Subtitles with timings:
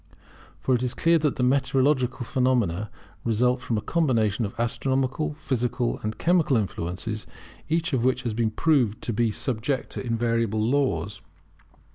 [0.59, 2.89] For it is clear that meteorological phenomena
[3.23, 7.27] result from a combination of astronomical, physical and chemical influences,
[7.69, 11.21] each of which has been proved to be subject to invariable laws.